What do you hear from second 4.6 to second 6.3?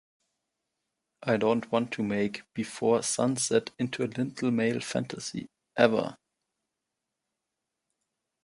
fantasy, ever.